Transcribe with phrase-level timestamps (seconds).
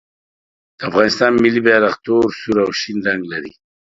[0.77, 3.51] د افغانستان ملي بیرغ تور، سور او شین رنګ لري.